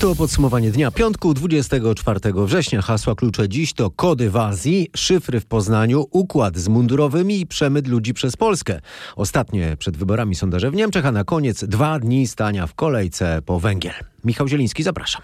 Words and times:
To 0.00 0.14
podsumowanie 0.14 0.70
dnia 0.70 0.90
piątku 0.90 1.34
24 1.34 2.20
września. 2.34 2.82
Hasła 2.82 3.14
klucze 3.14 3.48
dziś 3.48 3.72
to 3.72 3.90
kody 3.90 4.30
w 4.30 4.36
Azji, 4.36 4.90
szyfry 4.96 5.40
w 5.40 5.46
Poznaniu, 5.46 6.06
układ 6.10 6.56
z 6.56 6.68
mundurowymi 6.68 7.40
i 7.40 7.46
przemyt 7.46 7.86
ludzi 7.88 8.14
przez 8.14 8.36
Polskę. 8.36 8.80
Ostatnie 9.16 9.76
przed 9.78 9.96
wyborami 9.96 10.34
sondaże 10.34 10.70
w 10.70 10.74
Niemczech, 10.74 11.06
a 11.06 11.12
na 11.12 11.24
koniec 11.24 11.64
dwa 11.64 11.98
dni 11.98 12.26
stania 12.26 12.66
w 12.66 12.74
kolejce 12.74 13.42
po 13.46 13.60
węgiel. 13.60 13.94
Michał 14.24 14.48
Zieliński, 14.48 14.82
zapraszam. 14.82 15.22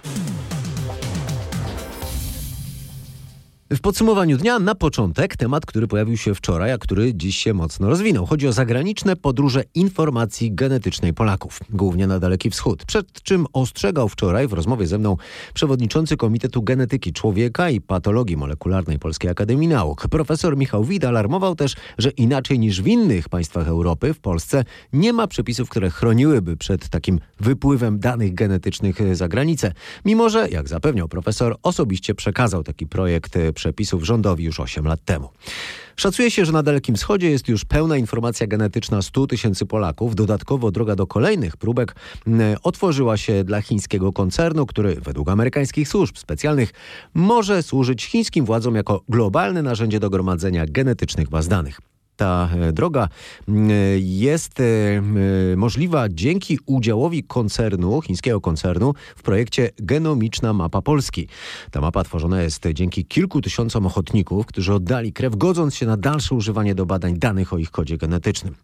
W 3.77 3.81
podsumowaniu 3.81 4.37
dnia 4.37 4.59
na 4.59 4.75
początek 4.75 5.37
temat, 5.37 5.67
który 5.67 5.87
pojawił 5.87 6.17
się 6.17 6.35
wczoraj, 6.35 6.73
a 6.73 6.79
który 6.79 7.15
dziś 7.15 7.37
się 7.37 7.55
mocno 7.55 7.89
rozwinął. 7.89 8.27
Chodzi 8.27 8.49
o 8.49 8.53
zagraniczne 8.53 9.17
podróże 9.17 9.63
informacji 9.75 10.55
genetycznej 10.55 11.15
Polaków, 11.15 11.61
głównie 11.71 12.07
na 12.07 12.19
Daleki 12.19 12.51
Wschód. 12.51 12.85
Przed 12.85 13.23
czym 13.23 13.47
ostrzegał 13.53 14.09
wczoraj 14.09 14.49
w 14.49 14.53
rozmowie 14.53 14.87
ze 14.87 14.99
mną 14.99 15.17
przewodniczący 15.55 16.17
Komitetu 16.17 16.63
Genetyki 16.63 17.13
Człowieka 17.13 17.71
i 17.71 17.81
Patologii 17.81 18.37
Molekularnej 18.37 18.99
Polskiej 18.99 19.31
Akademii 19.31 19.69
Nauk. 19.69 20.09
Profesor 20.09 20.57
Michał 20.57 20.85
Wid 20.85 21.05
alarmował 21.05 21.55
też, 21.55 21.75
że 21.99 22.11
inaczej 22.11 22.59
niż 22.59 22.83
w 22.83 22.87
innych 22.87 23.29
państwach 23.29 23.69
Europy, 23.69 24.15
w 24.15 24.21
Polsce 24.21 24.65
nie 24.93 25.13
ma 25.13 25.27
przepisów, 25.27 25.69
które 25.69 25.91
chroniłyby 25.91 26.57
przed 26.57 26.89
takim 26.89 27.21
wypływem 27.41 28.01
danych 28.01 28.35
genetycznych 28.35 29.17
za 29.17 29.29
granicę. 29.29 29.73
Mimo, 30.05 30.31
że, 30.31 30.49
jak 30.49 30.69
zapewniał 30.69 31.09
profesor, 31.09 31.57
osobiście 31.63 32.15
przekazał 32.15 32.65
taki 32.65 32.87
projekt 32.87 33.39
przepisów 33.63 34.05
rządowi 34.05 34.45
już 34.45 34.61
8 34.61 34.85
lat 34.85 35.05
temu. 35.05 35.29
Szacuje 35.97 36.31
się, 36.31 36.45
że 36.45 36.53
na 36.53 36.63
Dalekim 36.63 36.95
Wschodzie 36.95 37.31
jest 37.31 37.49
już 37.49 37.65
pełna 37.65 37.97
informacja 37.97 38.47
genetyczna 38.47 39.03
100 39.03 39.27
tysięcy 39.27 39.67
Polaków. 39.67 40.15
Dodatkowo 40.15 40.71
droga 40.71 40.97
do 40.97 41.07
kolejnych 41.07 41.57
próbek 41.57 41.95
otworzyła 42.63 43.17
się 43.17 43.45
dla 43.45 43.63
chińskiego 43.63 44.13
koncernu, 44.13 44.67
który 44.67 44.95
według 44.95 45.29
amerykańskich 45.29 45.89
służb 45.89 46.17
specjalnych 46.17 46.73
może 47.15 47.63
służyć 47.63 48.05
chińskim 48.05 48.45
władzom 48.45 48.75
jako 48.75 49.03
globalne 49.09 49.63
narzędzie 49.63 50.01
do 50.01 50.11
gromadzenia 50.11 50.67
genetycznych 50.67 51.29
baz 51.29 51.49
danych 51.49 51.92
ta 52.23 52.49
droga 52.73 53.09
jest 53.99 54.63
możliwa 55.57 56.09
dzięki 56.09 56.59
udziałowi 56.67 57.25
koncernu, 57.25 58.01
chińskiego 58.01 58.41
koncernu 58.41 58.95
w 59.17 59.23
projekcie 59.23 59.71
Genomiczna 59.79 60.53
Mapa 60.53 60.83
Polski. 60.83 61.29
Ta 61.71 61.81
mapa 61.81 62.05
tworzona 62.05 62.43
jest 62.43 62.65
dzięki 62.75 63.05
kilku 63.05 63.41
tysiącom 63.41 63.87
ochotników, 63.87 64.47
którzy 64.47 64.75
oddali 64.75 65.13
krew, 65.13 65.37
godząc 65.37 65.75
się 65.75 65.87
na 65.87 65.97
dalsze 65.97 66.35
używanie 66.35 66.75
do 66.75 66.87
badań 66.87 67.19
danych 67.19 67.53
o 67.53 67.59
ich 67.59 67.71
kodzie 67.71 67.99
genetycznym. 67.99 68.55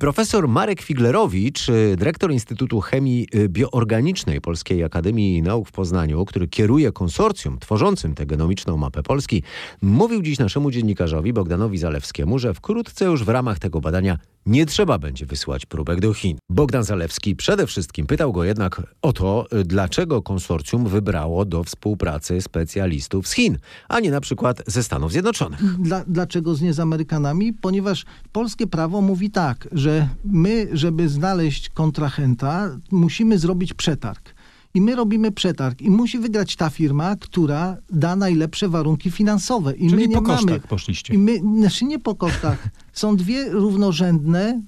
Profesor 0.00 0.48
Marek 0.48 0.82
Figlerowicz, 0.82 1.66
dyrektor 1.96 2.32
Instytutu 2.32 2.80
Chemii 2.80 3.28
Bioorganicznej 3.48 4.40
Polskiej 4.40 4.84
Akademii 4.84 5.42
Nauk 5.42 5.68
w 5.68 5.72
Poznaniu, 5.72 6.24
który 6.24 6.48
kieruje 6.48 6.92
konsorcjum 6.92 7.58
tworzącym 7.58 8.14
tę 8.14 8.26
genomiczną 8.26 8.76
mapę 8.76 9.02
Polski, 9.02 9.42
mówił 9.82 10.22
dziś 10.22 10.38
naszemu 10.38 10.70
dziennikarzowi 10.70 11.32
Bogdanowi 11.32 11.78
Zalewskiemu, 11.78 12.38
że 12.38 12.54
wkrótce 12.54 12.79
Wkrótce 12.80 13.04
już 13.04 13.24
w 13.24 13.28
ramach 13.28 13.58
tego 13.58 13.80
badania 13.80 14.18
nie 14.46 14.66
trzeba 14.66 14.98
będzie 14.98 15.26
wysyłać 15.26 15.66
próbek 15.66 16.00
do 16.00 16.14
Chin. 16.14 16.38
Bogdan 16.50 16.84
Zalewski 16.84 17.36
przede 17.36 17.66
wszystkim 17.66 18.06
pytał 18.06 18.32
go 18.32 18.44
jednak 18.44 18.82
o 19.02 19.12
to, 19.12 19.46
dlaczego 19.64 20.22
konsorcjum 20.22 20.86
wybrało 20.86 21.44
do 21.44 21.64
współpracy 21.64 22.40
specjalistów 22.42 23.28
z 23.28 23.32
Chin, 23.32 23.58
a 23.88 24.00
nie 24.00 24.10
na 24.10 24.20
przykład 24.20 24.62
ze 24.66 24.82
Stanów 24.82 25.12
Zjednoczonych. 25.12 25.80
Dla, 25.82 26.04
dlaczego 26.06 26.54
z 26.54 26.60
nie 26.60 26.72
z 26.72 26.80
Amerykanami? 26.80 27.52
Ponieważ 27.52 28.04
polskie 28.32 28.66
prawo 28.66 29.00
mówi 29.00 29.30
tak, 29.30 29.68
że 29.72 30.08
my, 30.24 30.68
żeby 30.72 31.08
znaleźć 31.08 31.68
kontrahenta, 31.68 32.76
musimy 32.90 33.38
zrobić 33.38 33.74
przetarg. 33.74 34.34
I 34.74 34.80
my 34.80 34.96
robimy 34.96 35.32
przetarg 35.32 35.82
i 35.82 35.90
musi 35.90 36.18
wygrać 36.18 36.56
ta 36.56 36.70
firma, 36.70 37.16
która 37.16 37.76
da 37.90 38.16
najlepsze 38.16 38.68
warunki 38.68 39.10
finansowe. 39.10 39.76
I 39.76 39.90
Czyli 39.90 40.02
my 40.02 40.08
nie 40.08 40.16
po 40.16 40.22
kosztach 40.22 40.46
mamy. 40.46 40.60
poszliście. 40.60 41.14
I 41.14 41.18
my, 41.18 41.38
znaczy 41.38 41.84
nie 41.84 41.98
po 41.98 42.14
kosztach. 42.14 42.68
Są 42.92 43.16
dwie 43.16 43.48
równorzędne 43.50 44.62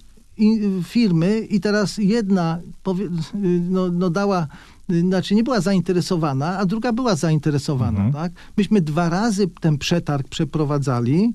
firmy 0.82 1.40
i 1.50 1.60
teraz 1.60 1.98
jedna 1.98 2.58
powie, 2.82 3.08
no, 3.70 3.88
no 3.88 4.10
dała, 4.10 4.46
znaczy 4.88 5.34
nie 5.34 5.42
była 5.44 5.60
zainteresowana, 5.60 6.58
a 6.58 6.66
druga 6.66 6.92
była 6.92 7.16
zainteresowana. 7.16 8.04
Mhm. 8.04 8.12
Tak? 8.12 8.32
Myśmy 8.56 8.80
dwa 8.80 9.08
razy 9.08 9.48
ten 9.60 9.78
przetarg 9.78 10.28
przeprowadzali. 10.28 11.34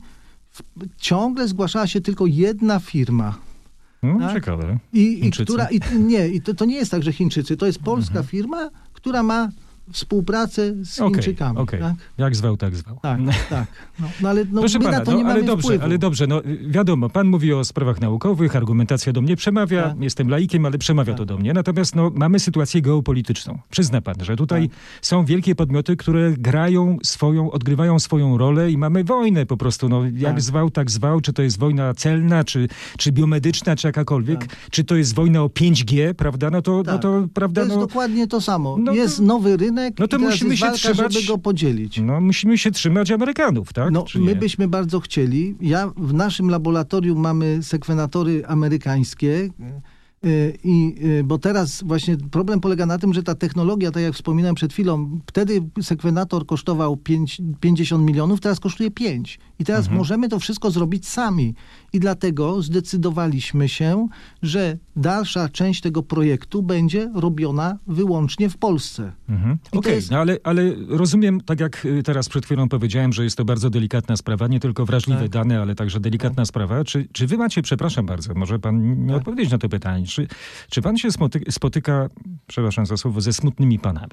Ciągle 0.97 1.47
zgłaszała 1.47 1.88
się 1.88 2.01
tylko 2.01 2.25
jedna 2.25 2.79
firma. 2.79 3.35
No, 4.03 4.19
tak? 4.19 4.34
Ciekawe. 4.34 4.80
I, 4.94 5.28
i 5.28 5.31
która, 5.31 5.68
i, 5.72 5.80
nie, 6.00 6.28
i 6.28 6.41
to, 6.41 6.53
to 6.53 6.66
nie 6.66 6.75
jest 6.75 6.91
tak, 6.91 7.03
że 7.03 7.13
Chińczycy, 7.13 7.58
to 7.58 7.66
jest 7.66 7.80
polska 7.80 8.24
firma, 8.24 8.69
która 8.94 9.24
ma 9.24 9.50
współpracę 9.91 10.73
z 10.85 10.99
Okej, 11.01 11.13
Chińczykami. 11.13 11.57
okej. 11.57 11.79
Tak, 11.79 11.93
Jak 12.17 12.35
zwał, 12.35 12.57
tak 12.57 12.75
zwał. 12.75 12.99
tak, 13.01 13.19
tak. 13.49 13.67
No, 13.99 14.07
no 14.21 14.29
ale 14.29 14.45
no, 14.51 14.59
Proszę 14.61 14.79
pana, 14.79 15.01
no, 15.05 15.29
ale 15.29 15.43
dobrze, 15.43 15.63
wpływu. 15.67 15.83
ale 15.83 15.97
dobrze, 15.97 16.27
no 16.27 16.41
wiadomo, 16.67 17.09
pan 17.09 17.27
mówi 17.27 17.53
o 17.53 17.65
sprawach 17.65 18.01
naukowych, 18.01 18.55
argumentacja 18.55 19.13
do 19.13 19.21
mnie 19.21 19.35
przemawia, 19.35 19.83
Tak. 19.89 20.01
jestem 20.01 20.29
laikiem, 20.29 20.65
ale 20.65 20.77
przemawia 20.77 21.13
Tak. 21.13 21.17
to 21.17 21.25
do 21.25 21.37
mnie. 21.37 21.53
Natomiast 21.53 21.95
no, 21.95 22.11
mamy 22.15 22.39
sytuację 22.39 22.81
geopolityczną. 22.81 23.59
Przyzna 23.69 24.01
pan, 24.01 24.15
że 24.21 24.35
tutaj 24.35 24.69
Tak. 24.69 24.77
są 25.01 25.25
wielkie 25.25 25.55
podmioty, 25.55 25.95
które 25.97 26.31
grają 26.37 26.97
swoją, 27.03 27.51
odgrywają 27.51 27.99
swoją 27.99 28.37
rolę 28.37 28.71
i 28.71 28.77
mamy 28.77 29.03
wojnę 29.03 29.45
po 29.45 29.57
prostu, 29.57 29.89
no 29.89 30.03
jak 30.05 30.33
Tak. 30.33 30.41
zwał, 30.41 30.69
tak 30.69 30.91
zwał, 30.91 31.21
czy 31.21 31.33
to 31.33 31.41
jest 31.41 31.59
wojna 31.59 31.93
celna, 31.93 32.43
czy, 32.43 32.67
czy 32.97 33.11
biomedyczna, 33.11 33.75
czy 33.75 33.87
jakakolwiek, 33.87 34.39
Tak. 34.39 34.55
czy 34.71 34.83
to 34.83 34.95
jest 34.95 35.15
wojna 35.15 35.43
o 35.43 35.47
5G, 35.49 36.13
prawda, 36.13 36.49
no 36.49 36.61
to, 36.61 36.83
no 36.85 36.99
to 36.99 37.27
prawda, 37.33 37.61
To 37.61 37.65
jest 37.67 37.75
no, 37.79 37.87
dokładnie 37.87 38.27
to 38.27 38.41
samo. 38.41 38.77
no 38.79 38.93
jest 38.93 39.19
nowy 39.19 39.57
rynek 39.57 39.76
no 39.99 40.07
to 40.07 40.19
musimy 40.19 40.57
się 40.57 40.65
walka, 40.65 40.77
trzymać- 40.77 41.13
żeby 41.13 41.27
go 41.27 41.38
podzielić. 41.38 41.99
no 42.01 42.21
musimy 42.21 42.57
się 42.57 42.71
trzymać 42.71 43.11
Amerykanów, 43.11 43.73
tak? 43.73 43.91
No, 43.91 44.05
my 44.15 44.35
byśmy 44.35 44.67
bardzo 44.67 44.99
chcieli. 44.99 45.55
Ja 45.61 45.91
w 45.97 46.13
naszym 46.13 46.49
laboratorium 46.49 47.19
mamy 47.19 47.63
sekwenatory 47.63 48.45
amerykańskie. 48.45 49.49
y, 50.25 50.57
I, 50.63 50.95
y, 51.19 51.23
bo 51.23 51.37
teraz 51.37 51.83
właśnie 51.83 52.17
problem 52.17 52.59
polega 52.59 52.85
na 52.85 52.97
tym, 52.97 53.13
że 53.13 53.23
ta 53.23 53.35
technologia, 53.35 53.91
tak 53.91 54.03
jak 54.03 54.13
wspominałem 54.13 54.55
przed 54.55 54.73
chwilą, 54.73 55.19
wtedy 55.27 55.61
sekwenator 55.81 56.45
kosztował 56.45 56.97
5, 56.97 57.41
50 57.59 58.05
milionów, 58.05 58.39
teraz 58.41 58.59
kosztuje 58.59 58.91
5. 58.91 59.39
I 59.59 59.63
teraz 59.66 59.81
Mhm. 59.81 59.97
możemy 59.97 60.29
to 60.29 60.39
wszystko 60.39 60.71
zrobić 60.71 61.07
sami. 61.07 61.53
I 61.93 61.99
dlatego 61.99 62.61
zdecydowaliśmy 62.61 63.69
się, 63.69 64.07
że 64.41 64.77
dalsza 64.97 65.50
część 65.50 65.81
tego 65.81 66.03
projektu 66.03 66.63
będzie 66.63 67.12
robiona 67.16 67.78
wyłącznie 67.88 68.50
w 68.50 68.58
Polsce. 68.58 69.12
Mhm. 69.30 69.58
Okej, 69.72 69.96
jest- 69.96 70.12
no 70.12 70.18
ale, 70.18 70.38
ale 70.44 70.62
rozumiem, 70.88 71.41
tak 71.41 71.59
jak 71.59 71.85
y, 71.85 72.03
teraz 72.03 72.30
przed 72.30 72.46
chwilą 72.46 72.69
powiedziałem, 72.69 73.13
że 73.13 73.24
jest 73.24 73.38
to 73.38 73.46
bardzo 73.46 73.69
delikatna 73.69 74.18
sprawa, 74.18 74.47
nie 74.47 74.59
tylko 74.59 74.85
wrażliwe 74.85 75.22
Tak. 75.22 75.30
dane, 75.30 75.62
ale 75.62 75.75
także 75.75 76.00
delikatna 76.00 76.46
sprawa. 76.46 76.84
Czy, 76.84 77.08
czy 77.12 77.28
wy 77.28 77.38
macie, 77.38 77.62
przepraszam 77.62 78.06
bardzo, 78.06 78.34
może 78.34 78.59
pan 78.59 79.06
nie 79.06 79.08
Tak. 79.08 79.18
odpowiedzieć 79.18 79.52
na 79.52 79.58
to 79.58 79.69
pytanie, 79.69 80.06
czy, 80.06 80.28
czy 80.69 80.81
pan 80.81 80.97
się 80.97 81.12
spotyka, 81.12 81.52
spotyka, 81.52 82.09
przepraszam 82.47 82.85
za 82.85 82.97
słowo, 82.97 83.22
ze 83.22 83.34
smutnymi 83.34 83.79
panami? 83.79 84.12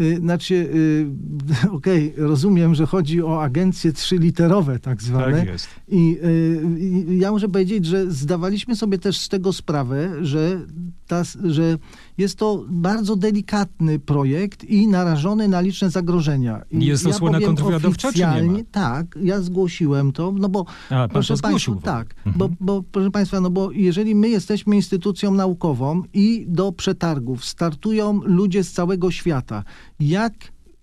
Y, 0.00 0.16
Znaczy, 0.16 0.54
y, 0.54 1.70
okej, 1.76 2.14
rozumiem, 2.16 2.74
że 2.74 2.86
chodzi 2.86 3.22
o 3.22 3.42
agencje 3.42 3.92
trzyliterowe 3.92 4.78
tak 4.78 5.02
zwane. 5.02 5.38
Tak 5.38 5.48
jest. 5.48 5.68
I 5.88 6.18
y, 6.24 6.78
i 6.78 7.18
ja 7.18 7.32
muszę 7.32 7.48
powiedzieć, 7.48 7.86
że 7.86 8.10
zdawaliśmy 8.10 8.76
sobie 8.76 8.98
też 8.98 9.18
z 9.18 9.28
tego 9.28 9.52
sprawę, 9.52 10.10
że, 10.22 10.60
ta, 11.06 11.22
że 11.44 11.78
jest 12.18 12.38
to 12.38 12.64
bardzo 12.68 13.16
delikatny 13.16 13.98
projekt 13.98 14.64
i 14.64 14.88
narażony 14.88 15.48
na 15.48 15.60
liczne 15.60 15.90
zagrożenia. 15.90 16.62
I 16.70 16.84
Jest 16.86 17.04
to 17.04 17.12
słona 17.12 17.38
powiem 17.38 17.46
kontrwywiadowcza, 17.48 18.12
czy 18.12 18.18
nie 18.18 18.42
ma? 18.42 18.58
Tak, 18.72 19.18
ja 19.22 19.40
zgłosiłem 19.40 20.12
to, 20.12 20.32
no 20.38 20.48
bo 20.48 20.64
A, 20.90 21.08
proszę. 21.08 21.34
Państwa, 21.42 21.74
tak, 21.82 22.14
Mhm. 22.26 22.34
bo, 22.38 22.48
bo 22.60 22.82
proszę 22.92 23.10
Państwa, 23.10 23.40
no 23.40 23.50
bo 23.50 23.72
jeżeli 23.72 24.14
my 24.14 24.28
jesteśmy 24.28 24.76
instytucją 24.76 25.34
naukową 25.34 26.02
i 26.14 26.44
do 26.48 26.72
przetargów 26.72 27.44
startują 27.44 28.20
ludzie 28.24 28.64
z 28.64 28.72
całego 28.72 29.10
świata, 29.10 29.64
jak 30.00 30.34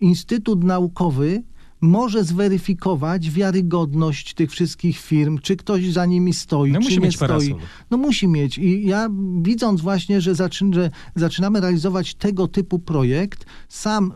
Instytut 0.01 0.63
Naukowy 0.63 1.43
może 1.81 2.23
zweryfikować 2.23 3.31
wiarygodność 3.31 4.33
tych 4.33 4.51
wszystkich 4.51 4.97
firm, 4.99 5.39
czy 5.39 5.55
ktoś 5.55 5.91
za 5.91 6.05
nimi 6.05 6.33
stoi, 6.33 6.71
No 6.71 6.79
czy 6.79 6.83
musi 6.83 6.97
nie 6.99 7.05
mieć 7.05 7.15
stoi. 7.15 7.27
parasol. 7.27 7.57
No 7.91 7.97
musi 7.97 8.27
mieć. 8.27 8.57
I 8.57 8.87
ja 8.87 9.09
widząc 9.41 9.81
właśnie, 9.81 10.21
że, 10.21 10.35
zaczyn, 10.35 10.73
że 10.73 10.89
zaczynamy 11.15 11.61
realizować 11.61 12.15
tego 12.15 12.47
typu 12.47 12.79
projekt, 12.79 13.45
sam 13.69 14.13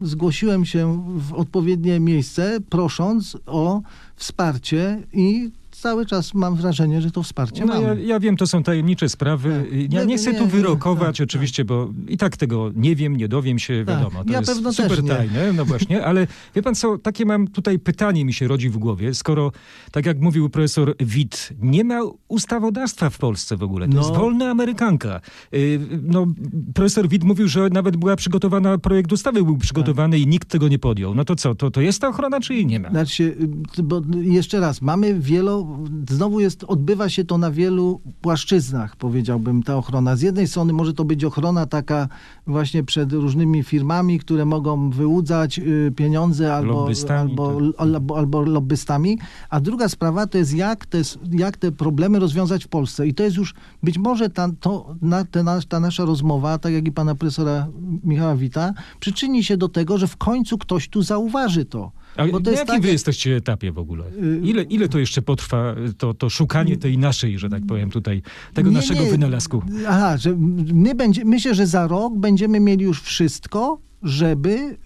zgłosiłem 0.00 0.64
się 0.64 1.04
w 1.16 1.34
odpowiednie 1.34 2.00
miejsce, 2.00 2.58
prosząc 2.70 3.36
o 3.46 3.82
wsparcie 4.16 5.02
i 5.12 5.50
cały 5.80 6.06
czas 6.06 6.34
mam 6.34 6.56
wrażenie, 6.56 7.00
że 7.02 7.10
to 7.10 7.22
wsparcie 7.22 7.64
No, 7.64 7.74
mamy. 7.74 7.86
ja, 7.86 7.94
ja 8.08 8.20
wiem, 8.20 8.36
to 8.36 8.46
są 8.46 8.62
tajemnicze 8.62 9.08
sprawy. 9.08 9.64
Tak. 9.70 9.92
Ja 9.92 10.00
Nie, 10.00 10.06
nie 10.06 10.16
chcę 10.18 10.32
nie, 10.32 10.38
tu 10.38 10.44
nie, 10.44 10.50
wyrokować 10.50 11.16
tak, 11.18 11.24
oczywiście, 11.24 11.64
bo 11.64 11.90
i 12.08 12.16
tak 12.16 12.36
tego 12.36 12.70
nie 12.76 12.96
wiem, 12.96 13.16
nie 13.16 13.28
dowiem 13.28 13.58
się, 13.58 13.84
Tak. 13.86 13.96
wiadomo. 13.98 14.24
To 14.24 14.32
Ja 14.32 14.38
jest 14.38 14.52
pewno 14.52 14.72
super 14.72 15.04
tajne, 15.06 15.52
no 15.52 15.64
właśnie, 15.64 16.04
ale 16.08 16.26
wie 16.54 16.62
pan 16.62 16.74
co, 16.74 16.98
takie 16.98 17.24
mam 17.26 17.48
tutaj 17.48 17.78
pytanie 17.78 18.24
mi 18.24 18.32
się 18.32 18.48
rodzi 18.48 18.70
w 18.70 18.78
głowie, 18.78 19.14
skoro, 19.14 19.52
tak 19.92 20.06
jak 20.06 20.20
mówił 20.20 20.48
profesor 20.50 20.94
Witt, 21.00 21.48
nie 21.60 21.84
ma 21.84 21.98
ustawodawstwa 22.28 23.10
w 23.10 23.18
Polsce 23.18 23.56
w 23.56 23.62
ogóle, 23.62 23.88
to 23.88 23.94
No. 23.94 24.00
jest 24.00 24.14
wolna 24.14 24.50
Amerykanka. 24.50 25.20
Y, 25.54 25.80
No, 26.02 26.26
profesor 26.74 27.08
Witt 27.08 27.24
mówił, 27.24 27.48
że 27.48 27.68
nawet 27.68 27.96
była 27.96 28.16
przygotowana, 28.16 28.78
projekt 28.78 29.12
ustawy 29.12 29.42
był 29.44 29.58
przygotowany 29.58 30.18
i 30.18 30.26
nikt 30.26 30.48
tego 30.48 30.68
nie 30.68 30.78
podjął. 30.78 31.14
No 31.14 31.24
to 31.24 31.36
co, 31.36 31.54
to, 31.54 31.70
to 31.70 31.80
jest 31.80 32.00
ta 32.00 32.08
ochrona, 32.08 32.40
czy 32.40 32.54
jej 32.54 32.66
nie 32.66 32.80
ma? 32.80 32.90
Znaczy, 32.90 33.36
y, 33.78 33.82
bo 33.82 34.02
jeszcze 34.22 34.60
raz, 34.60 34.82
mamy 34.82 35.20
wielo, 35.20 35.67
znowu 36.10 36.40
jest, 36.40 36.64
odbywa 36.64 37.08
się 37.08 37.24
to 37.24 37.38
na 37.38 37.50
wielu 37.50 38.00
płaszczyznach, 38.20 38.96
powiedziałbym, 38.96 39.62
ta 39.62 39.76
ochrona. 39.76 40.16
Z 40.16 40.22
jednej 40.22 40.48
strony 40.48 40.72
może 40.72 40.92
to 40.92 41.04
być 41.04 41.24
ochrona 41.24 41.66
taka 41.66 42.08
właśnie 42.46 42.84
przed 42.84 43.12
różnymi 43.12 43.62
firmami, 43.62 44.18
które 44.18 44.44
mogą 44.44 44.90
wyłudzać 44.90 45.58
y, 45.58 45.92
pieniądze 45.96 46.54
albo, 46.54 46.72
Lobbystami, 46.72 47.30
albo, 47.30 47.60
tak. 47.60 47.74
albo, 47.78 48.18
albo 48.18 48.42
lobbystami, 48.42 49.18
a 49.50 49.60
druga 49.60 49.88
sprawa 49.88 50.26
to 50.26 50.38
jest 50.38 50.54
jak 50.54 50.86
te, 50.86 50.98
jak 51.30 51.56
te 51.56 51.72
problemy 51.72 52.18
rozwiązać 52.18 52.64
w 52.64 52.68
Polsce. 52.68 53.06
I 53.06 53.14
to 53.14 53.22
jest 53.22 53.36
już 53.36 53.54
być 53.82 53.98
może 53.98 54.30
ta, 54.30 54.48
to, 54.60 54.94
na, 55.02 55.24
te, 55.24 55.42
na, 55.42 55.60
ta 55.68 55.80
nasza 55.80 56.04
rozmowa, 56.04 56.58
tak 56.58 56.72
jak 56.72 56.86
i 56.86 56.92
pana 56.92 57.14
profesora 57.14 57.66
Michała 58.04 58.36
Wita, 58.36 58.72
przyczyni 59.00 59.44
się 59.44 59.56
do 59.56 59.68
tego, 59.68 59.98
że 59.98 60.06
w 60.06 60.16
końcu 60.16 60.58
ktoś 60.58 60.88
tu 60.88 61.02
zauważy 61.02 61.64
to. 61.64 61.92
Bo 62.32 62.40
to 62.40 62.50
na 62.50 62.56
jakim 62.56 62.74
tak, 62.74 62.82
wy 62.82 62.88
jesteście 62.88 63.36
etapie 63.36 63.72
w 63.72 63.78
ogóle? 63.78 64.04
Y- 64.06 64.40
Ile, 64.44 64.62
ile 64.62 64.88
to 64.88 64.98
jeszcze 64.98 65.22
potrwa, 65.22 65.74
y, 65.88 65.94
to, 65.94 66.14
to 66.14 66.30
szukanie 66.30 66.76
tej 66.76 66.98
naszej, 66.98 67.38
że 67.38 67.48
tak 67.48 67.66
powiem 67.66 67.90
tutaj, 67.90 68.22
tego 68.54 68.70
Nie, 68.70 68.76
naszego 68.76 69.02
nie. 69.02 69.10
wynalazku? 69.10 69.62
Aha, 69.88 70.16
że 70.16 70.36
my 70.74 70.94
będzie, 70.94 71.24
myślę, 71.24 71.54
że 71.54 71.66
za 71.66 71.86
rok 71.86 72.12
będziemy 72.16 72.60
mieli 72.60 72.84
już 72.84 73.02
wszystko, 73.02 73.78
żeby 74.02 74.50
y, 74.50 74.76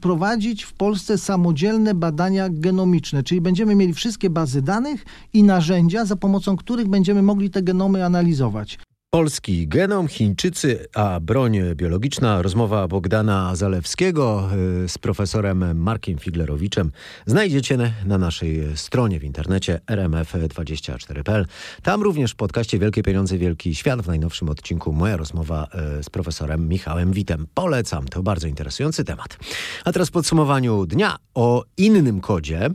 prowadzić 0.00 0.62
w 0.62 0.72
Polsce 0.72 1.18
samodzielne 1.18 1.94
badania 1.94 2.48
genomiczne, 2.50 3.22
czyli 3.22 3.40
będziemy 3.40 3.74
mieli 3.74 3.94
wszystkie 3.94 4.30
bazy 4.30 4.62
danych 4.62 5.04
i 5.32 5.42
narzędzia, 5.42 6.04
za 6.04 6.16
pomocą 6.16 6.56
których 6.56 6.88
będziemy 6.88 7.22
mogli 7.22 7.50
te 7.50 7.62
genomy 7.62 8.04
analizować. 8.04 8.78
Polski 9.22 9.68
genom, 9.68 10.08
Chińczycy, 10.08 10.86
a 10.94 11.20
broń 11.20 11.58
biologiczna. 11.74 12.42
Rozmowa 12.42 12.88
Bogdana 12.88 13.56
Zalewskiego 13.56 14.48
y, 14.84 14.88
z 14.88 14.98
profesorem 14.98 15.78
Markiem 15.78 16.18
Figlerowiczem 16.18 16.92
znajdziecie 17.26 17.76
na- 17.76 17.90
na 18.06 18.18
naszej 18.18 18.76
stronie 18.76 19.20
w 19.20 19.24
internecie 19.24 19.80
rmf24.pl. 19.86 21.46
Tam 21.82 22.02
również 22.02 22.32
w 22.32 22.36
podcaście 22.36 22.78
Wielkie 22.78 23.02
Pieniądze, 23.02 23.38
Wielki 23.38 23.74
Świat 23.74 24.02
w 24.02 24.06
najnowszym 24.06 24.48
odcinku 24.48 24.92
moja 24.92 25.16
rozmowa 25.16 25.68
y, 26.00 26.02
z 26.02 26.10
profesorem 26.10 26.68
Michałem 26.68 27.12
Witem. 27.12 27.46
Polecam, 27.54 28.08
to 28.08 28.22
bardzo 28.22 28.48
interesujący 28.48 29.04
temat. 29.04 29.38
A 29.84 29.92
teraz 29.92 30.08
w 30.08 30.12
podsumowaniu 30.12 30.86
dnia 30.86 31.16
o 31.34 31.64
innym 31.76 32.20
kodzie. 32.20 32.70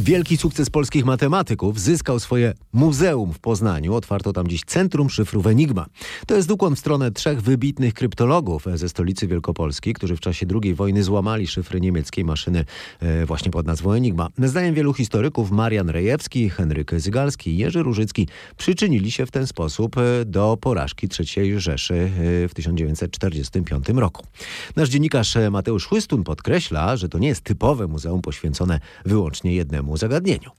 Wielki 0.00 0.36
sukces 0.36 0.70
polskich 0.70 1.04
matematyków 1.04 1.80
zyskał 1.80 2.20
swoje 2.20 2.54
muzeum 2.72 3.32
w 3.32 3.38
Poznaniu. 3.38 3.94
Otwarto 3.94 4.32
tam 4.32 4.48
dziś 4.48 4.64
Centrum 4.66 5.10
Szyfrów 5.10 5.46
Enigma. 5.46 5.86
To 6.26 6.36
jest 6.36 6.50
ukłon 6.50 6.76
w 6.76 6.78
stronę 6.78 7.10
trzech 7.10 7.42
wybitnych 7.42 7.94
kryptologów 7.94 8.66
ze 8.74 8.88
stolicy 8.88 9.26
Wielkopolski, 9.26 9.92
którzy 9.92 10.16
w 10.16 10.20
czasie 10.20 10.46
II 10.62 10.74
wojny 10.74 11.02
złamali 11.02 11.46
szyfry 11.46 11.80
niemieckiej 11.80 12.24
maszyny 12.24 12.64
e, 13.00 13.26
właśnie 13.26 13.50
pod 13.50 13.66
nazwą 13.66 13.92
Enigma. 13.92 14.28
Zdaniem 14.38 14.74
wielu 14.74 14.94
historyków 14.94 15.50
Marian 15.50 15.88
Rejewski, 15.88 16.50
Henryk 16.50 17.00
Zygalski 17.00 17.50
i 17.50 17.56
Jerzy 17.56 17.82
Różycki 17.82 18.28
przyczynili 18.56 19.10
się 19.10 19.26
w 19.26 19.30
ten 19.30 19.46
sposób 19.46 19.96
e, 19.98 20.24
do 20.24 20.58
porażki 20.60 21.08
III 21.36 21.60
Rzeszy 21.60 21.94
e, 22.44 22.48
w 22.48 22.54
1945 22.54 23.88
roku. 23.88 24.26
Nasz 24.76 24.88
dziennikarz 24.88 25.34
Mateusz 25.50 25.86
Chłystun 25.86 26.24
podkreśla, 26.24 26.96
że 26.96 27.08
to 27.08 27.18
nie 27.18 27.28
jest 27.28 27.40
typowe 27.40 27.86
muzeum 27.86 28.22
poświęcone 28.22 28.80
wyłącznie 29.04 29.54
jednemu 29.54 29.87
zagadnieniu. 29.96 30.52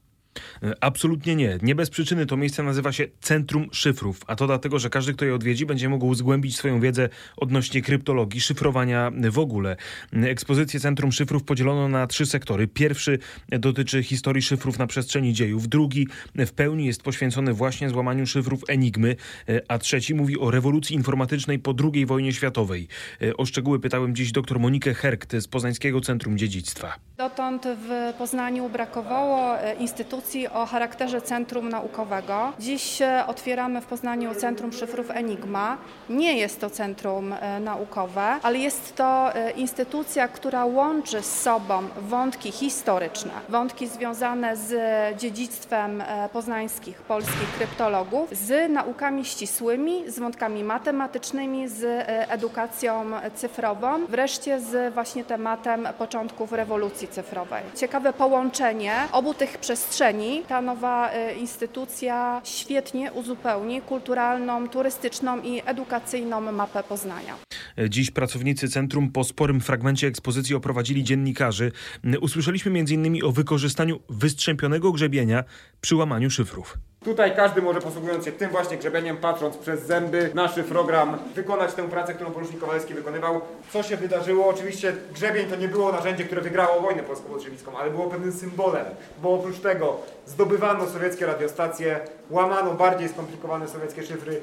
E, 0.64 0.74
Absolutnie 0.84 1.36
nie. 1.36 1.58
Nie 1.62 1.76
bez 1.76 1.90
przyczyny 1.90 2.26
to 2.26 2.38
miejsce 2.38 2.64
nazywa 2.64 2.92
się 2.92 3.08
Centrum 3.22 3.68
Szyfrów, 3.72 4.20
a 4.28 4.36
to 4.36 4.48
dlatego, 4.48 4.80
że 4.80 4.90
każdy, 4.90 5.14
kto 5.14 5.26
je 5.26 5.36
odwiedzi, 5.36 5.66
będzie 5.66 5.90
mógł 5.90 6.14
zgłębić 6.16 6.58
swoją 6.58 6.80
wiedzę 6.80 7.10
odnośnie 7.38 7.82
kryptologii, 7.82 8.42
szyfrowania 8.42 9.12
w 9.32 9.40
ogóle. 9.40 9.76
Ekspozycję 10.14 10.80
Centrum 10.80 11.12
Szyfrów 11.12 11.44
podzielono 11.44 11.88
na 11.88 12.08
trzy 12.08 12.26
sektory. 12.26 12.68
Pierwszy 12.68 13.20
dotyczy 13.50 14.04
historii 14.04 14.42
szyfrów 14.42 14.80
na 14.80 14.88
przestrzeni 14.88 15.34
dziejów, 15.34 15.68
drugi 15.68 16.08
w 16.36 16.52
pełni 16.52 16.86
jest 16.86 17.04
poświęcony 17.04 17.54
właśnie 17.54 17.90
złamaniu 17.90 18.28
szyfrów 18.28 18.62
Enigmy, 18.68 19.16
e, 19.50 19.62
a 19.68 19.78
trzeci 19.80 20.14
mówi 20.16 20.40
o 20.40 20.52
rewolucji 20.52 20.96
informatycznej 20.96 21.60
po 21.60 21.74
II 21.94 22.06
wojnie 22.06 22.34
światowej. 22.34 22.88
E, 23.22 23.38
O 23.38 23.46
szczegóły 23.46 23.80
pytałem 23.80 24.16
dziś 24.16 24.32
dr 24.32 24.60
Monikę 24.60 24.94
Herkt 24.94 25.36
z 25.36 25.48
Poznańskiego 25.48 26.02
Centrum 26.02 26.38
Dziedzictwa. 26.38 26.96
Dotąd 27.18 27.64
w 27.66 28.14
Poznaniu 28.18 28.70
brakowało 28.70 29.60
e, 29.60 29.76
instytucji 30.20 30.48
o 30.48 30.66
charakterze 30.66 31.22
centrum 31.22 31.70
naukowego. 31.70 32.54
Dziś 32.60 33.02
e, 33.02 33.24
otwieramy 33.28 33.82
w 33.82 33.86
Poznaniu 33.86 34.36
Centrum 34.36 34.74
Szyfrów 34.74 35.12
Enigma. 35.12 35.78
Nie 36.10 36.38
jest 36.38 36.62
to 36.62 36.70
centrum 36.70 37.34
e, 37.34 37.60
naukowe, 37.60 38.22
ale 38.44 38.58
jest 38.58 38.96
to 38.96 39.36
e, 39.36 39.52
instytucja, 39.52 40.28
która 40.28 40.66
łączy 40.66 41.22
z 41.22 41.42
sobą 41.42 41.84
wątki 41.98 42.52
historyczne, 42.52 43.32
wątki 43.50 43.88
związane 43.88 44.58
z 44.58 44.72
dziedzictwem 45.20 46.04
poznańskich, 46.34 47.02
polskich 47.02 47.54
kryptologów, 47.58 48.30
z 48.32 48.72
naukami 48.72 49.26
ścisłymi, 49.26 50.12
z 50.12 50.20
wątkami 50.20 50.64
matematycznymi, 50.64 51.68
z 51.68 52.06
edukacją 52.08 53.06
cyfrową, 53.36 54.06
wreszcie 54.10 54.60
z 54.60 54.94
właśnie 54.94 55.24
tematem 55.24 55.88
początków 55.98 56.52
rewolucji 56.52 57.08
cyfrowej. 57.08 57.64
Ciekawe 57.76 58.14
połączenie 58.14 58.94
obu 59.12 59.34
tych 59.34 59.58
przestrzeni. 59.58 60.09
Ta 60.48 60.62
nowa 60.62 61.12
e, 61.12 61.34
instytucja 61.34 62.42
świetnie 62.44 63.12
uzupełni 63.12 63.82
kulturalną, 63.82 64.70
turystyczną 64.70 65.42
i 65.42 65.62
edukacyjną 65.66 66.42
mapę 66.42 66.84
Poznania. 66.84 67.36
Dziś 67.90 68.12
pracownicy 68.12 68.70
centrum 68.70 69.12
po 69.12 69.24
sporym 69.24 69.62
fragmencie 69.62 70.08
ekspozycji 70.08 70.56
oprowadzili 70.56 71.04
dziennikarzy. 71.04 71.72
Usłyszeliśmy 72.22 72.80
m.in. 72.80 73.26
o 73.26 73.32
wykorzystaniu 73.32 74.00
wystrzępionego 74.10 74.92
grzebienia 74.92 75.44
przy 75.82 75.96
łamaniu 75.96 76.30
szyfrów. 76.30 76.78
Tutaj 77.04 77.36
każdy 77.36 77.62
może 77.62 77.82
posługując 77.82 78.26
się 78.26 78.32
tym 78.32 78.50
właśnie 78.50 78.78
grzebieniem, 78.78 79.18
patrząc 79.18 79.58
przez 79.58 79.86
zęby 79.86 80.32
na 80.34 80.48
szyfrogram, 80.48 81.18
wykonać 81.36 81.74
tę 81.74 81.90
pracę, 81.90 82.14
którą 82.14 82.32
porucznik 82.32 82.60
Kowalski 82.60 82.94
wykonywał. 82.94 83.42
Co 83.74 83.84
się 83.84 83.98
wydarzyło? 83.98 84.48
Oczywiście 84.48 84.94
grzebień 85.14 85.48
to 85.48 85.56
nie 85.56 85.68
było 85.68 85.92
narzędzie, 85.92 86.24
które 86.24 86.42
wygrało 86.42 86.82
wojnę 86.82 87.04
polsko-bolszewicką, 87.04 87.78
ale 87.78 87.92
było 87.92 88.10
pewnym 88.10 88.32
symbolem, 88.32 88.86
bo 89.22 89.34
oprócz 89.34 89.60
tego 89.60 89.98
zdobywano 90.26 90.90
sowieckie 90.90 91.26
radiostacje, 91.26 92.00
łamano 92.30 92.74
bardziej 92.74 93.10
skomplikowane 93.10 93.68
sowieckie 93.68 94.04
szyfry, 94.04 94.42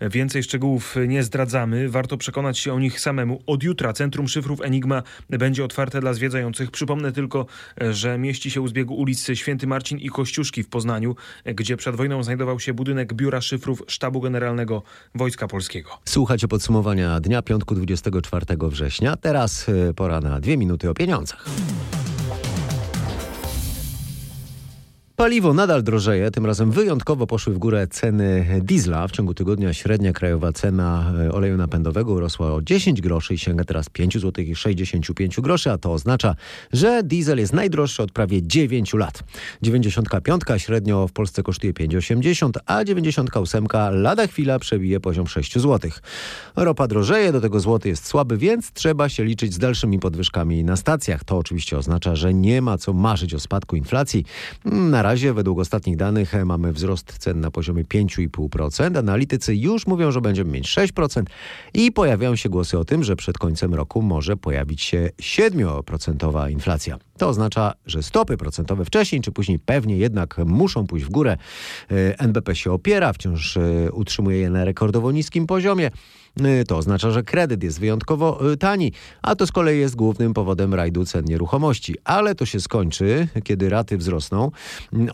Więcej 0.00 0.42
szczegółów 0.42 0.94
nie 1.08 1.22
zdradzamy, 1.22 1.88
warto 1.88 2.16
przekonać 2.16 2.58
się 2.58 2.74
o 2.74 2.78
nich 2.78 3.00
samemu. 3.00 3.40
Od 3.46 3.62
jutra 3.62 3.92
Centrum 3.92 4.28
Szyfrów 4.28 4.60
Enigma 4.60 5.02
będzie 5.30 5.64
otwarte 5.64 6.00
dla 6.00 6.12
zwiedzających. 6.12 6.70
Przypomnę 6.70 7.12
tylko, 7.12 7.46
że 7.90 8.18
mieści 8.18 8.50
się 8.50 8.60
u 8.60 8.68
zbiegu 8.68 8.94
ulic 8.94 9.30
Święty 9.34 9.66
Marcin 9.66 9.98
i 9.98 10.08
Kościuszki 10.08 10.62
w 10.62 10.68
Poznaniu, 10.68 11.16
gdzie 11.44 11.76
przed 11.76 11.95
wojną 11.96 12.22
znajdował 12.22 12.60
się 12.60 12.74
budynek 12.74 13.14
Biura 13.14 13.40
Szyfrów 13.40 13.82
Sztabu 13.86 14.20
Generalnego 14.20 14.82
Wojska 15.14 15.48
Polskiego. 15.48 15.90
Słuchajcie 16.04 16.48
podsumowania 16.48 17.20
dnia 17.20 17.42
piątku 17.42 17.74
24 17.74 18.46
września. 18.60 19.16
Teraz 19.16 19.68
y, 19.68 19.94
pora 19.96 20.20
na 20.20 20.40
dwie 20.40 20.56
minuty 20.56 20.90
o 20.90 20.94
pieniądzach. 20.94 21.44
Paliwo 25.16 25.54
nadal 25.54 25.82
drożeje, 25.82 26.30
tym 26.30 26.46
razem 26.46 26.70
wyjątkowo 26.70 27.26
poszły 27.26 27.54
w 27.54 27.58
górę 27.58 27.86
ceny 27.86 28.60
diesla. 28.62 29.08
W 29.08 29.12
ciągu 29.12 29.34
tygodnia 29.34 29.74
średnia 29.74 30.12
krajowa 30.12 30.52
cena 30.52 31.12
e, 31.20 31.32
oleju 31.32 31.56
napędowego 31.56 32.12
urosła 32.12 32.54
o 32.54 32.62
10 32.62 33.00
groszy 33.00 33.34
i 33.34 33.38
sięga 33.38 33.64
teraz 33.64 33.88
5 33.88 34.18
zł 34.18 34.44
i 34.44 34.54
65 34.54 35.40
groszy, 35.40 35.70
a 35.70 35.78
to 35.78 35.92
oznacza, 35.92 36.34
że 36.72 37.02
diesel 37.02 37.38
jest 37.38 37.52
najdroższy 37.52 38.02
od 38.02 38.12
prawie 38.12 38.42
9 38.42 38.94
lat. 38.94 39.22
95 39.62 40.42
średnio 40.56 41.08
w 41.08 41.12
Polsce 41.12 41.42
kosztuje 41.42 41.72
5,80, 41.72 42.50
a 42.66 42.84
98 42.84 43.66
lada 43.90 44.26
chwila 44.26 44.58
przebije 44.58 45.00
poziom 45.00 45.26
6 45.26 45.58
zł. 45.58 45.90
Ropa 46.56 46.86
drożeje, 46.86 47.32
do 47.32 47.40
tego 47.40 47.60
złoty 47.60 47.88
jest 47.88 48.06
słaby, 48.06 48.36
więc 48.36 48.72
trzeba 48.72 49.08
się 49.08 49.24
liczyć 49.24 49.54
z 49.54 49.58
dalszymi 49.58 49.98
podwyżkami 49.98 50.64
na 50.64 50.76
stacjach. 50.76 51.24
To 51.24 51.38
oczywiście 51.38 51.78
oznacza, 51.78 52.16
że 52.16 52.34
nie 52.34 52.62
ma 52.62 52.78
co 52.78 52.92
marzyć 52.92 53.34
o 53.34 53.40
spadku 53.40 53.76
inflacji. 53.76 54.24
Na 54.64 55.05
razie 55.06 55.32
według 55.32 55.58
ostatnich 55.58 55.96
danych 55.96 56.32
mamy 56.44 56.72
wzrost 56.72 57.18
cen 57.18 57.40
na 57.40 57.50
poziomie 57.50 57.84
5,5%. 57.84 58.98
Analitycy 58.98 59.56
już 59.56 59.86
mówią, 59.86 60.10
że 60.10 60.20
będziemy 60.20 60.50
mieć 60.50 60.68
6% 60.68 61.22
i 61.74 61.92
pojawiają 61.92 62.36
się 62.36 62.48
głosy 62.48 62.78
o 62.78 62.84
tym, 62.84 63.04
że 63.04 63.16
przed 63.16 63.38
końcem 63.38 63.74
roku 63.74 64.02
może 64.02 64.36
pojawić 64.36 64.82
się 64.82 65.10
7% 65.20 66.50
inflacja. 66.50 66.98
To 67.18 67.28
oznacza, 67.28 67.74
że 67.86 68.02
stopy 68.02 68.36
procentowe 68.36 68.84
wcześniej 68.84 69.22
czy 69.22 69.32
później 69.32 69.58
pewnie 69.58 69.96
jednak 69.96 70.38
muszą 70.38 70.86
pójść 70.86 71.06
w 71.06 71.10
górę. 71.10 71.36
E, 71.90 72.18
NBP 72.18 72.54
się 72.54 72.72
opiera, 72.72 73.12
wciąż 73.12 73.56
e, 73.56 73.92
utrzymuje 73.92 74.38
je 74.38 74.50
na 74.50 74.64
rekordowo 74.64 75.12
niskim 75.12 75.46
poziomie. 75.46 75.90
E, 76.44 76.64
to 76.64 76.76
oznacza, 76.76 77.10
że 77.10 77.22
kredyt 77.22 77.62
jest 77.62 77.80
wyjątkowo 77.80 78.40
tani, 78.58 78.92
a 79.22 79.36
to 79.36 79.46
z 79.46 79.52
kolei 79.52 79.80
jest 79.80 79.96
głównym 79.96 80.34
powodem 80.34 80.74
rajdu 80.74 81.04
cen 81.04 81.24
nieruchomości. 81.24 81.94
Ale 82.04 82.34
to 82.34 82.46
się 82.46 82.60
skończy, 82.60 83.28
kiedy 83.44 83.68
raty 83.68 83.98
wzrosną. 83.98 84.50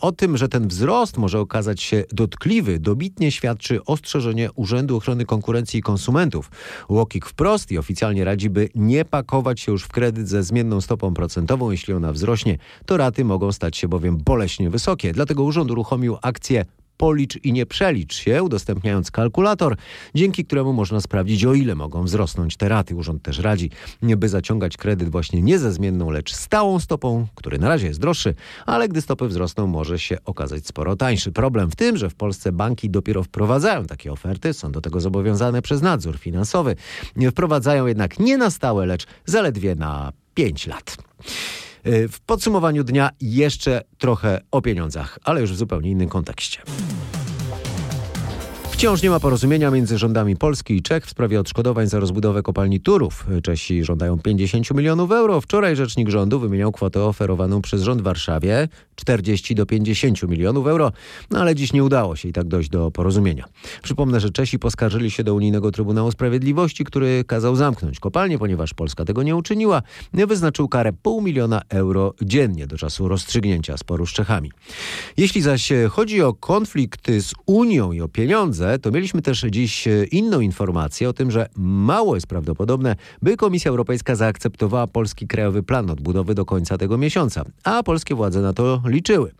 O 0.00 0.12
tym, 0.12 0.36
że 0.36 0.48
ten 0.48 0.68
wzrost 0.68 1.16
może 1.16 1.40
okazać 1.40 1.82
się 1.82 2.04
dotkliwy, 2.12 2.78
dobitnie 2.78 3.30
świadczy 3.32 3.84
ostrzeżenie 3.84 4.52
Urzędu 4.52 4.96
Ochrony 4.96 5.24
Konkurencji 5.24 5.80
i 5.80 5.82
Konsumentów. 5.82 6.50
Łokik 6.88 7.26
wprost 7.26 7.72
i 7.72 7.78
oficjalnie 7.78 8.24
radzi, 8.24 8.50
by 8.50 8.68
nie 8.74 9.04
pakować 9.04 9.60
się 9.60 9.72
już 9.72 9.84
w 9.84 9.88
kredyt 9.88 10.28
ze 10.28 10.42
zmienną 10.42 10.80
stopą 10.80 11.14
procentową, 11.14 11.70
jeśli 11.70 11.94
ona 11.94 12.12
wzrośnie, 12.12 12.58
to 12.86 12.96
raty 12.96 13.24
mogą 13.24 13.52
stać 13.52 13.76
się 13.76 13.88
bowiem 13.88 14.16
boleśnie 14.16 14.70
wysokie. 14.70 15.12
Dlatego 15.12 15.42
urząd 15.42 15.70
uruchomił 15.70 16.16
akcję 16.22 16.64
policz 16.96 17.36
i 17.44 17.52
nie 17.52 17.66
przelicz 17.66 18.14
się, 18.14 18.42
udostępniając 18.42 19.10
kalkulator, 19.10 19.76
dzięki 20.14 20.44
któremu 20.44 20.72
można 20.72 21.00
sprawdzić, 21.00 21.44
o 21.44 21.54
ile 21.54 21.74
mogą 21.74 22.02
wzrosnąć 22.02 22.56
te 22.56 22.68
raty. 22.68 22.94
Urząd 22.96 23.22
też 23.22 23.38
radzi, 23.38 23.70
by 24.02 24.28
zaciągać 24.28 24.76
kredyt 24.76 25.08
właśnie 25.08 25.42
nie 25.42 25.58
ze 25.58 25.72
zmienną, 25.72 26.10
lecz 26.10 26.34
stałą 26.34 26.80
stopą, 26.80 27.26
który 27.34 27.58
na 27.58 27.68
razie 27.68 27.86
jest 27.86 28.00
droższy, 28.00 28.34
ale 28.66 28.88
gdy 28.88 29.00
stopy 29.00 29.28
wzrosną, 29.28 29.66
może 29.66 29.98
się 29.98 30.18
okazać 30.24 30.66
sporo 30.66 30.96
tańszy. 30.96 31.32
Problem 31.32 31.70
w 31.70 31.76
tym, 31.76 31.96
że 31.96 32.10
w 32.10 32.14
Polsce 32.14 32.52
banki 32.52 32.90
dopiero 32.90 33.22
wprowadzają 33.22 33.84
takie 33.84 34.12
oferty, 34.12 34.54
są 34.54 34.72
do 34.72 34.80
tego 34.80 35.00
zobowiązane 35.00 35.62
przez 35.62 35.82
nadzór 35.82 36.18
finansowy. 36.18 36.76
Wprowadzają 37.30 37.86
jednak 37.86 38.18
nie 38.18 38.38
na 38.38 38.50
stałe, 38.50 38.86
lecz 38.86 39.06
zaledwie 39.24 39.74
na 39.74 40.12
5 40.34 40.66
lat. 40.66 40.96
Y, 41.86 42.08
w 42.08 42.20
podsumowaniu 42.20 42.84
dnia 42.84 43.10
jeszcze 43.20 43.82
trochę 43.98 44.40
o 44.50 44.62
pieniądzach, 44.62 45.18
ale 45.24 45.40
już 45.40 45.52
w 45.52 45.56
zupełnie 45.56 45.90
innym 45.90 46.08
kontekście. 46.08 46.62
Wciąż 48.82 49.02
nie 49.02 49.10
ma 49.10 49.20
porozumienia 49.20 49.70
między 49.70 49.98
rządami 49.98 50.36
Polski 50.36 50.76
i 50.76 50.82
Czech 50.82 51.06
w 51.06 51.10
sprawie 51.10 51.40
odszkodowań 51.40 51.86
za 51.86 52.00
rozbudowę 52.00 52.42
kopalni 52.42 52.80
Turów. 52.80 53.26
Czesi 53.42 53.84
żądają 53.84 54.18
50 54.18 54.70
milionów 54.74 55.10
euro. 55.10 55.40
Wczoraj 55.40 55.76
rzecznik 55.76 56.08
rządu 56.08 56.40
wymieniał 56.40 56.72
kwotę 56.72 57.04
oferowaną 57.04 57.62
przez 57.62 57.82
rząd 57.82 58.02
Warszawie 58.02 58.68
40 58.96 59.54
do 59.54 59.66
50 59.66 60.22
milionów 60.22 60.66
euro, 60.66 60.92
no 61.30 61.40
ale 61.40 61.54
dziś 61.54 61.72
nie 61.72 61.84
udało 61.84 62.16
się 62.16 62.28
i 62.28 62.32
tak 62.32 62.48
dojść 62.48 62.70
do 62.70 62.90
porozumienia. 62.90 63.44
Przypomnę, 63.82 64.20
że 64.20 64.30
Czesi 64.30 64.58
poskarżyli 64.58 65.10
się 65.10 65.24
do 65.24 65.34
Unijnego 65.34 65.70
Trybunału 65.70 66.12
Sprawiedliwości, 66.12 66.84
który 66.84 67.24
kazał 67.24 67.56
zamknąć 67.56 68.00
kopalnię, 68.00 68.38
ponieważ 68.38 68.74
Polska 68.74 69.04
tego 69.04 69.22
nie 69.22 69.36
uczyniła. 69.36 69.82
Wyznaczył 70.12 70.68
karę 70.68 70.92
pół 71.02 71.22
miliona 71.22 71.60
euro 71.68 72.14
dziennie 72.22 72.66
do 72.66 72.78
czasu 72.78 73.08
rozstrzygnięcia 73.08 73.76
sporu 73.76 74.06
z 74.06 74.12
Czechami. 74.12 74.50
Jeśli 75.16 75.42
zaś 75.42 75.72
chodzi 75.90 76.22
o 76.22 76.34
konflikt 76.34 77.10
z 77.18 77.32
Unią 77.46 77.92
i 77.92 78.00
o 78.00 78.08
pieniądze, 78.08 78.71
to 78.78 78.90
mieliśmy 78.90 79.22
też 79.22 79.44
dziś 79.50 79.88
e, 79.88 80.04
inną 80.04 80.40
informację 80.40 81.08
o 81.08 81.12
tym, 81.12 81.30
że 81.30 81.48
mało 81.56 82.14
jest 82.14 82.26
prawdopodobne, 82.26 82.96
by 83.22 83.36
Komisja 83.36 83.70
Europejska 83.70 84.14
zaakceptowała 84.14 84.86
polski 84.86 85.26
krajowy 85.26 85.62
plan 85.62 85.90
odbudowy 85.90 86.34
do 86.34 86.44
końca 86.44 86.78
tego 86.78 86.98
miesiąca, 86.98 87.44
a 87.64 87.82
polskie 87.82 88.14
władze 88.14 88.40
na 88.40 88.52
to 88.52 88.82
liczyły. 88.86 89.32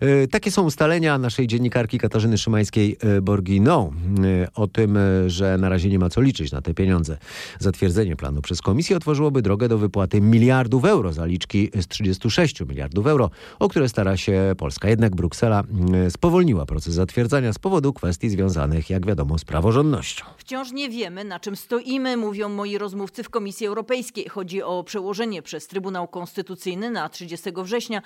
E, 0.00 0.28
takie 0.28 0.50
są 0.50 0.62
ustalenia 0.62 1.18
naszej 1.18 1.46
dziennikarki 1.46 1.98
Katarzyny 1.98 2.36
Szymańskiej-Borgino 2.36 3.90
e, 4.24 4.48
o 4.54 4.66
tym, 4.66 4.98
że 5.26 5.58
na 5.58 5.68
razie 5.68 5.88
nie 5.88 5.98
ma 5.98 6.10
co 6.10 6.20
liczyć 6.20 6.52
na 6.52 6.60
te 6.60 6.74
pieniądze. 6.74 7.18
Zatwierdzenie 7.58 8.16
planu 8.16 8.42
przez 8.42 8.62
Komisję 8.62 8.96
otworzyłoby 8.96 9.42
drogę 9.42 9.68
do 9.68 9.78
wypłaty 9.78 10.20
miliardów 10.20 10.84
euro, 10.84 11.12
zaliczki 11.12 11.70
z 11.80 11.88
36 11.88 12.60
miliardów 12.60 13.06
euro, 13.06 13.30
o 13.58 13.68
które 13.68 13.88
stara 13.88 14.16
się 14.16 14.54
Polska. 14.58 14.88
Jednak 14.88 15.16
Bruksela 15.16 15.62
spowolniła 16.10 16.66
proces 16.66 16.94
zatwierdzania 16.94 17.52
z 17.52 17.58
powodu 17.58 17.92
kwestii 17.92 18.30
związanych 18.30 18.73
związanych, 18.74 18.90
jak 18.90 19.06
wiadomo, 19.06 19.38
z 19.38 19.44
praworządnością. 19.44 20.24
Wciąż 20.36 20.72
nie 20.72 20.90
wiemy, 20.90 21.24
na 21.24 21.40
czym 21.40 21.56
stoimy, 21.56 22.16
mówią 22.16 22.48
moi 22.48 22.78
rozmówcy 22.78 23.22
w 23.22 23.30
Komisji 23.30 23.66
Europejskiej. 23.66 24.28
Chodzi 24.28 24.62
o 24.62 24.84
przełożenie 24.84 25.42
przez 25.42 25.66
Trybunał 25.66 26.08
Konstytucyjny 26.08 26.90
na 26.90 27.08
30 27.08 27.50
września 27.56 28.02